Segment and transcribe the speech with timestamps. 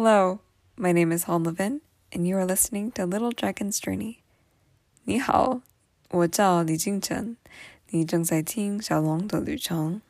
[0.00, 0.38] Hello,
[0.76, 1.80] my name is Halden Levin,
[2.12, 4.18] and you are listening to Little Dragon's Journey.
[5.02, 5.60] 你好，
[6.10, 7.36] 我叫李敬晨，
[7.88, 10.00] 你正在听小龙的旅程。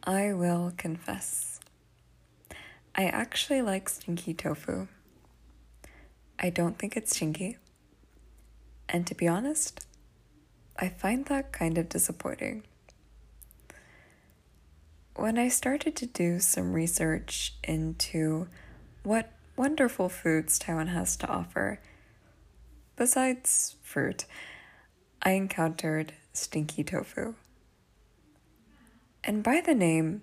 [0.00, 1.60] I will confess.
[2.94, 4.88] I actually like stinky tofu.
[6.36, 7.58] I don't think it's stinky.
[8.88, 9.86] And to be honest,
[10.78, 12.62] I find that kind of disappointing.
[15.16, 18.46] When I started to do some research into
[19.02, 21.80] what wonderful foods Taiwan has to offer,
[22.94, 24.24] besides fruit,
[25.20, 27.34] I encountered stinky tofu.
[29.24, 30.22] And by the name,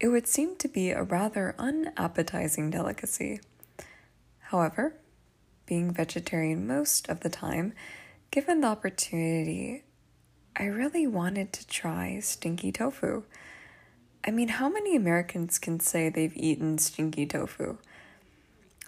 [0.00, 3.40] it would seem to be a rather unappetizing delicacy.
[4.38, 4.94] However,
[5.66, 7.74] being vegetarian most of the time,
[8.30, 9.84] given the opportunity,
[10.56, 13.22] I really wanted to try stinky tofu.
[14.26, 17.78] I mean, how many Americans can say they've eaten stinky tofu?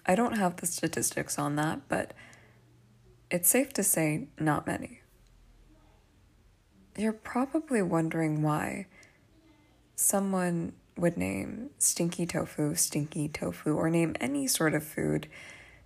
[0.05, 2.13] I don't have the statistics on that, but
[3.29, 5.01] it's safe to say not many.
[6.97, 8.87] You're probably wondering why
[9.95, 15.27] someone would name stinky tofu stinky tofu or name any sort of food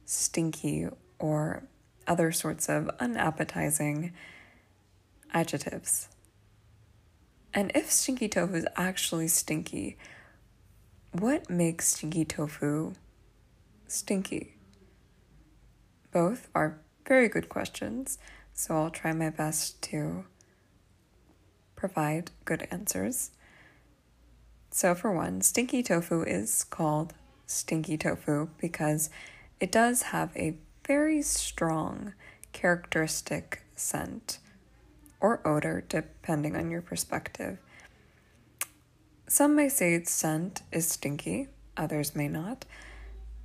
[0.05, 0.87] stinky
[1.19, 1.63] or
[2.07, 4.13] other sorts of unappetizing
[5.33, 6.07] adjectives.
[7.53, 9.97] And if stinky tofu is actually stinky,
[11.11, 12.93] what makes stinky tofu
[13.87, 14.55] stinky?
[16.11, 18.17] Both are very good questions,
[18.53, 20.25] so I'll try my best to
[21.75, 23.31] provide good answers.
[24.71, 27.13] So, for one, stinky tofu is called
[27.45, 29.09] stinky tofu because
[29.59, 32.13] it does have a very strong
[32.53, 34.39] characteristic scent
[35.19, 37.57] or odor, depending on your perspective.
[39.27, 42.65] Some may say its scent is stinky, others may not.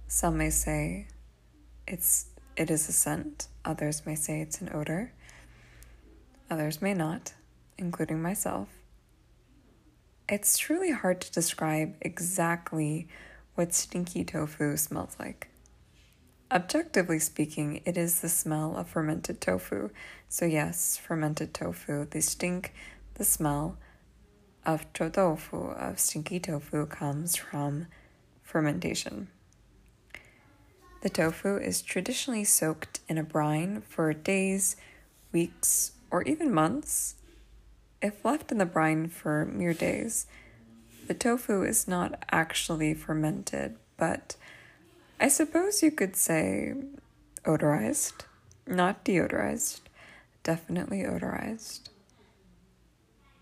[0.08, 1.06] Some may say
[1.86, 2.26] it's
[2.56, 5.12] it is a scent, others may say it's an odor.
[6.50, 7.32] Others may not,
[7.78, 8.68] including myself.
[10.28, 13.08] It's truly hard to describe exactly
[13.54, 15.49] what stinky tofu smells like.
[16.50, 19.90] Objectively speaking, it is the smell of fermented tofu.
[20.28, 22.72] So, yes, fermented tofu, the stink,
[23.14, 23.76] the smell
[24.66, 27.86] of tofu, of stinky tofu, comes from
[28.42, 29.28] fermentation.
[31.02, 34.76] The tofu is traditionally soaked in a brine for days,
[35.32, 37.14] weeks, or even months
[38.02, 40.26] if left in the brine for mere days,
[41.06, 44.36] the tofu is not actually fermented, but
[45.22, 46.72] I suppose you could say
[47.44, 48.24] odorized,
[48.66, 49.80] not deodorized,
[50.42, 51.90] definitely odorized.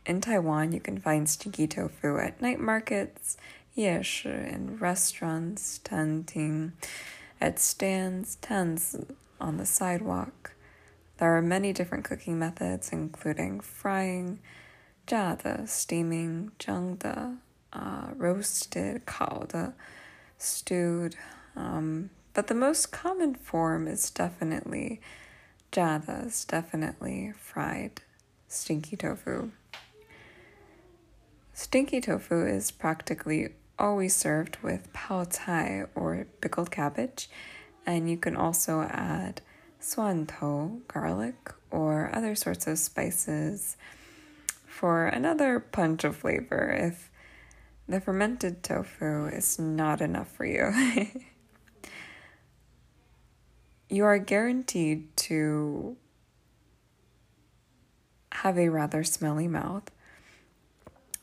[0.05, 3.37] In Taiwan, you can find stinky tofu at night markets,
[3.77, 6.72] 夜市, in restaurants, 餐厅,
[7.41, 8.97] at stands, tens
[9.41, 10.55] on the sidewalk.
[11.19, 14.41] There are many different cooking methods, including frying,
[15.06, 17.37] 炸的, steaming, 蒸的,
[17.72, 19.75] uh, roasted, 烤的,
[20.41, 21.15] stewed,
[21.57, 25.01] um, but the most common form is definitely
[25.73, 28.01] 炸的, is definitely fried
[28.49, 29.51] stinky tofu.
[31.53, 33.49] Stinky tofu is practically
[33.79, 37.29] always served with pao cai or pickled cabbage,
[37.85, 39.41] and you can also add
[39.81, 43.77] suantou, garlic, or other sorts of spices
[44.67, 47.11] for another punch of flavor if
[47.89, 50.73] the fermented tofu is not enough for you.
[53.88, 55.97] you are guaranteed to
[58.32, 59.91] have a rather smelly mouth.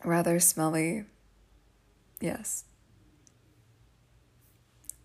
[0.03, 1.05] Rather smelly,
[2.19, 2.65] yes.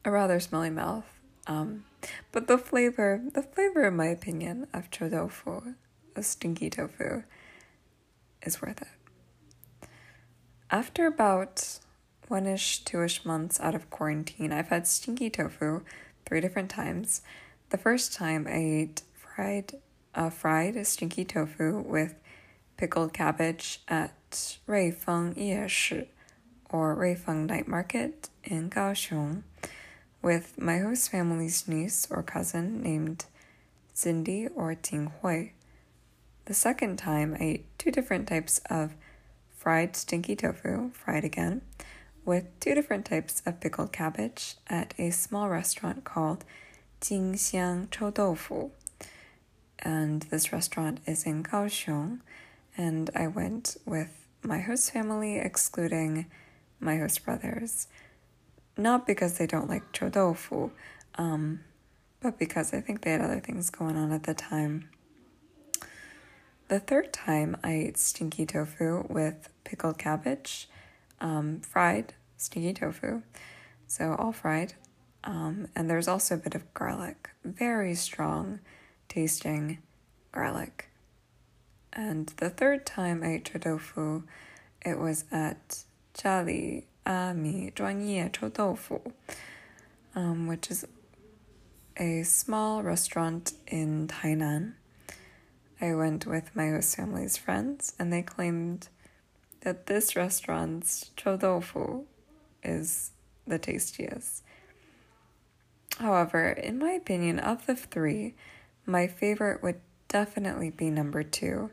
[0.04, 1.04] A rather smelly mouth.
[1.46, 1.84] Um,
[2.32, 5.74] but the flavor, the flavor, in my opinion, of chou tofu,
[6.16, 7.22] of stinky tofu,
[8.42, 9.88] is worth it.
[10.70, 11.80] After about
[12.28, 15.82] one ish, two ish months out of quarantine, I've had stinky tofu
[16.24, 17.22] three different times.
[17.70, 19.74] The first time I ate fried,
[20.12, 22.16] uh, fried stinky tofu with
[22.76, 26.08] pickled cabbage at Ruifeng Yeshi
[26.68, 29.44] or Ruifeng Night Market in Kaohsiung
[30.20, 33.26] with my host family's niece or cousin named
[33.94, 35.50] Cindy or Ting Hui.
[36.46, 38.96] The second time, I ate two different types of
[39.56, 41.62] fried stinky tofu, fried again,
[42.24, 46.44] with two different types of pickled cabbage at a small restaurant called
[47.00, 48.70] Jingxiang Chou Doufu.
[49.78, 52.20] And this restaurant is in Kaohsiung.
[52.76, 56.26] And I went with my host family, excluding
[56.78, 57.88] my host brothers.
[58.76, 60.70] Not because they don't like chou doufu,
[61.16, 61.60] um,
[62.20, 64.88] but because I think they had other things going on at the time.
[66.68, 70.68] The third time I ate stinky tofu with pickled cabbage,
[71.20, 73.22] um, fried stinky tofu,
[73.86, 74.74] so all fried.
[75.24, 78.60] Um, and there's also a bit of garlic, very strong
[79.08, 79.78] tasting
[80.32, 80.88] garlic.
[81.92, 84.22] And the third time I ate tofu,
[84.84, 85.84] it was at
[86.14, 89.00] Jali Ami Zhuangye Chou Tofu,
[90.14, 90.86] um, which is
[91.96, 94.74] a small restaurant in Tainan.
[95.80, 98.88] I went with my host family's friends, and they claimed
[99.62, 102.04] that this restaurant's chou tofu
[102.62, 103.10] is
[103.46, 104.42] the tastiest.
[106.00, 108.34] However, in my opinion, of the three,
[108.86, 111.70] my favorite would definitely be number two.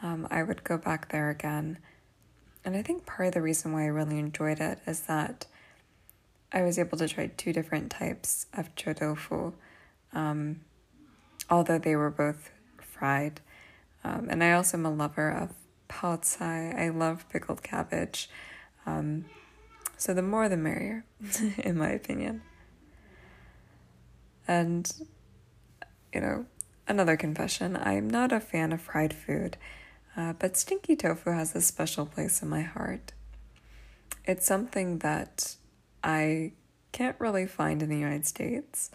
[0.00, 1.78] Um, I would go back there again.
[2.64, 5.46] And I think part of the reason why I really enjoyed it is that
[6.52, 9.52] I was able to try two different types of chou tofu,
[10.12, 10.60] um,
[11.50, 13.40] although they were both fried.
[14.04, 15.50] Um, and I also am a lover of
[15.88, 16.20] pao.
[16.40, 18.30] I love pickled cabbage.
[18.86, 19.24] Um,
[19.96, 21.04] so the more the merrier,
[21.58, 22.42] in my opinion.
[24.48, 24.90] And,
[26.12, 26.46] you know,
[26.86, 29.56] another confession I'm not a fan of fried food,
[30.16, 33.12] uh, but stinky tofu has a special place in my heart.
[34.24, 35.56] It's something that
[36.02, 36.52] I
[36.92, 38.90] can't really find in the United States.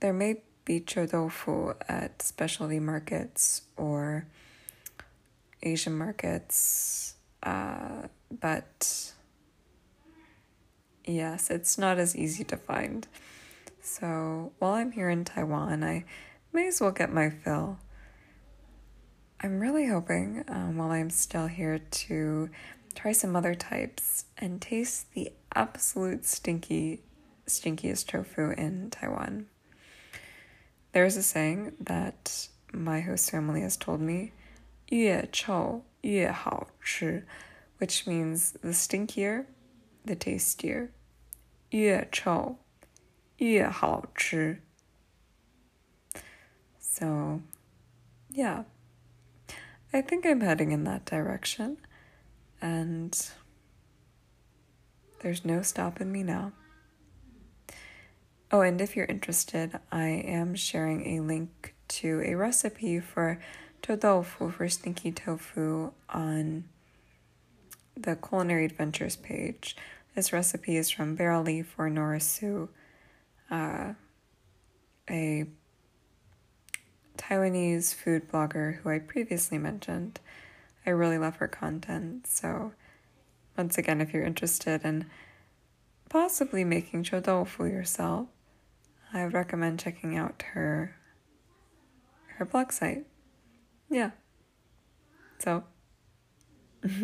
[0.00, 4.26] There may be chou tofu at specialty markets or
[5.62, 8.08] Asian markets, uh,
[8.40, 9.12] but
[11.04, 13.06] yes, it's not as easy to find.
[13.85, 16.05] So while I'm here in Taiwan, I
[16.53, 17.79] may as well get my fill.
[19.41, 22.49] I'm really hoping um, while I'm still here to
[22.93, 27.01] try some other types and taste the absolute stinky,
[27.47, 29.47] stinkiest tofu in Taiwan.
[30.93, 34.31] There's a saying that my host family has told me,
[34.89, 37.25] 越臭越好吃,
[37.79, 39.45] which means the stinkier,
[40.05, 40.89] the tastier.
[41.71, 42.57] 越臭
[43.37, 44.61] 越好吃.
[46.79, 47.41] So,
[48.29, 48.63] yeah.
[49.93, 51.77] I think I'm heading in that direction.
[52.61, 53.17] And
[55.21, 56.53] there's no stopping me now.
[58.51, 63.39] Oh, and if you're interested, I am sharing a link to a recipe for
[63.81, 66.65] tofu for stinky tofu on
[67.95, 69.75] the Culinary Adventures page.
[70.15, 72.69] This recipe is from Barrel Leaf or Nora Sue,
[73.50, 73.94] uh,
[75.08, 75.46] a
[77.16, 80.20] Taiwanese food blogger who I previously mentioned.
[80.84, 82.26] I really love her content.
[82.26, 82.72] So,
[83.56, 85.06] once again, if you're interested in
[86.08, 88.28] possibly making chou tofu yourself,
[89.12, 90.96] I would recommend checking out her
[92.36, 93.06] her blog site.
[93.88, 94.10] Yeah.
[95.38, 95.64] So,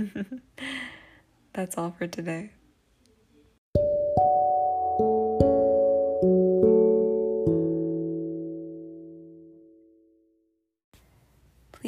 [1.52, 2.50] that's all for today.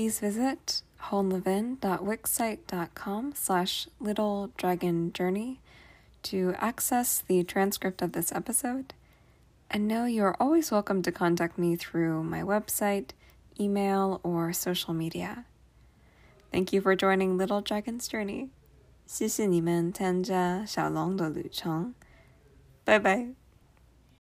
[0.05, 5.61] please visit haldenlevin.wixsite.com slash little dragon journey
[6.23, 8.93] to access the transcript of this episode.
[9.71, 13.13] And know you are always welcome to contact me through my website,
[13.59, 15.47] email, or social media.
[16.53, 18.51] Thank you for joining Little Dragon's Journey.
[19.07, 21.95] 谢谢你们参加小龙的旅程，
[22.85, 23.44] 拜拜。